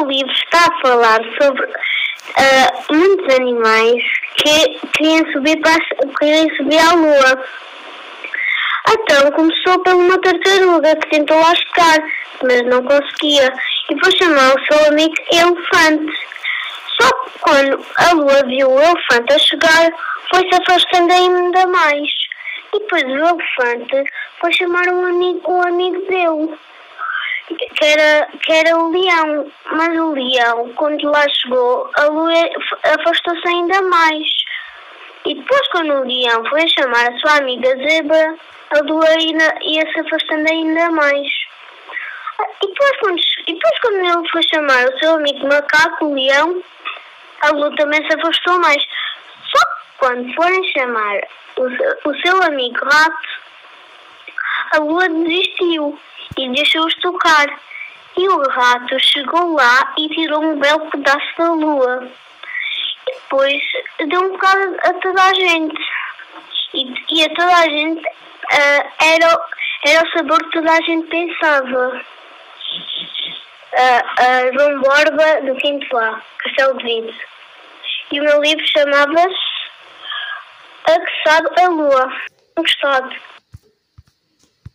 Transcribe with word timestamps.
meu 0.00 0.08
livro 0.08 0.32
está 0.32 0.66
a 0.66 0.80
falar 0.80 1.20
sobre 1.40 1.64
uh, 1.64 2.94
muitos 2.94 3.34
animais 3.34 4.02
que 4.36 4.80
queriam 4.96 5.32
subir, 5.32 5.60
para, 5.60 5.78
queriam 6.18 6.48
subir 6.56 6.78
à 6.78 6.94
lua. 6.94 7.44
Então 8.88 9.30
começou 9.32 9.78
por 9.80 9.94
uma 9.94 10.18
tartaruga 10.20 10.96
que 10.96 11.10
tentou 11.10 11.38
lá 11.38 11.54
chegar, 11.54 11.98
mas 12.42 12.62
não 12.66 12.82
conseguia, 12.82 13.52
e 13.90 14.00
foi 14.00 14.16
chamar 14.16 14.54
o 14.54 14.64
seu 14.64 14.88
amigo 14.88 15.14
elefante. 15.30 16.12
Só 17.00 17.08
que 17.08 17.38
quando 17.40 17.86
a 17.96 18.12
lua 18.14 18.42
viu 18.46 18.70
o 18.70 18.80
elefante 18.80 19.32
a 19.32 19.38
chegar, 19.38 19.90
foi-se 20.30 20.62
afastando 20.62 21.12
ainda 21.12 21.66
mais. 21.66 22.10
E 22.72 22.78
depois 22.78 23.02
o 23.02 23.08
elefante 23.08 24.10
foi 24.40 24.52
chamar 24.52 24.88
um 24.88 25.06
amigo, 25.06 25.52
um 25.52 25.62
amigo 25.62 26.00
dele, 26.06 26.58
que 27.56 27.84
era, 27.84 28.28
que 28.42 28.52
era 28.52 28.76
o 28.76 28.90
leão. 28.90 29.50
Mas 29.72 29.98
o 29.98 30.12
leão, 30.12 30.72
quando 30.74 31.10
lá 31.10 31.24
chegou, 31.28 31.90
a 31.94 32.04
lua 32.04 32.32
afastou-se 32.82 33.48
ainda 33.48 33.82
mais. 33.82 34.26
E 35.26 35.34
depois, 35.34 35.68
quando 35.68 35.92
o 35.92 36.06
leão 36.06 36.44
foi 36.46 36.66
chamar 36.68 37.10
a 37.10 37.18
sua 37.18 37.38
amiga 37.38 37.68
zebra, 37.76 38.36
a 38.70 38.78
lua 38.80 39.10
ia, 39.18 39.54
ia 39.62 39.92
se 39.92 40.00
afastando 40.00 40.50
ainda 40.50 40.90
mais. 40.90 41.28
E 42.62 42.66
depois, 42.66 42.96
quando, 43.00 43.18
e 43.46 43.52
depois, 43.52 43.78
quando 43.80 43.96
ele 43.96 44.28
foi 44.30 44.42
chamar 44.42 44.84
o 44.86 44.98
seu 44.98 45.14
amigo 45.14 45.46
macaco, 45.46 46.06
o 46.06 46.14
leão, 46.14 46.62
a 47.42 47.50
lua 47.50 47.74
também 47.76 48.04
se 48.06 48.14
afastou 48.14 48.58
mais. 48.60 48.82
Só 49.50 49.58
que 49.58 49.98
quando 49.98 50.34
forem 50.34 50.72
chamar 50.72 51.20
o, 51.56 52.08
o 52.08 52.20
seu 52.22 52.42
amigo 52.42 52.78
rato, 52.84 53.28
a 54.72 54.78
lua 54.78 55.08
desistiu 55.08 55.98
e 56.44 56.52
deixou-os 56.52 56.94
tocar. 56.96 57.46
E 58.16 58.28
o 58.28 58.42
rato 58.50 58.98
chegou 58.98 59.54
lá 59.54 59.92
e 59.98 60.08
tirou 60.08 60.42
um 60.42 60.58
belo 60.58 60.90
pedaço 60.90 61.36
da 61.38 61.52
lua. 61.52 62.06
E 62.06 63.12
depois 63.12 63.62
deu 64.08 64.20
um 64.20 64.32
bocado 64.32 64.76
a 64.82 64.92
toda 64.94 65.22
a 65.22 65.34
gente. 65.34 65.80
E, 66.74 66.94
e 67.10 67.24
a 67.24 67.28
toda 67.34 67.56
a 67.56 67.68
gente 67.68 68.06
uh, 68.06 68.92
era, 68.98 69.40
era 69.86 70.04
o 70.04 70.12
sabor 70.12 70.38
que 70.44 70.50
toda 70.50 70.72
a 70.72 70.82
gente 70.82 71.06
pensava. 71.08 72.02
Uh, 73.72 74.02
uh, 74.20 74.58
João 74.58 74.80
Borba 74.80 75.42
do 75.42 75.54
Quinto 75.56 75.94
Lá, 75.94 76.20
Castelo 76.38 76.76
de 76.78 76.84
Vidro. 76.84 77.14
E 78.12 78.20
o 78.20 78.24
meu 78.24 78.42
livro 78.42 78.66
chamava-se 78.66 79.36
A 80.86 80.98
que 80.98 81.28
sabe 81.28 81.60
a 81.60 81.68
lua. 81.68 82.12
Gostado. 82.56 83.14